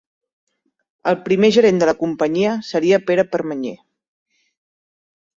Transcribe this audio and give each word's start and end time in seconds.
El 1.09 1.17
primer 1.25 1.51
gerent 1.57 1.81
de 1.83 1.87
la 1.89 1.93
companyia 1.99 2.53
seria 2.69 2.99
Pere 3.11 3.25
Permanyer. 3.35 3.75